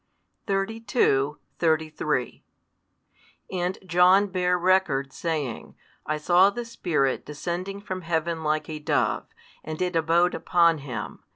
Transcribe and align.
32, 0.47 1.37
33 1.59 2.43
And 3.51 3.77
John 3.85 4.25
bare 4.25 4.57
record, 4.57 5.13
saying, 5.13 5.75
I 6.07 6.17
saw 6.17 6.49
the 6.49 6.65
Spirit 6.65 7.23
descending 7.23 7.81
from 7.81 8.01
Heaven 8.01 8.43
like 8.43 8.67
a 8.67 8.79
dove, 8.79 9.27
and 9.63 9.79
It 9.79 9.95
abode 9.95 10.33
upon 10.33 10.79
Him. 10.79 11.23